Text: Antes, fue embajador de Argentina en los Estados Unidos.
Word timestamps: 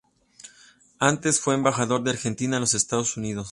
Antes, 0.97 1.39
fue 1.39 1.53
embajador 1.53 2.01
de 2.01 2.09
Argentina 2.09 2.55
en 2.57 2.61
los 2.61 2.73
Estados 2.73 3.17
Unidos. 3.17 3.49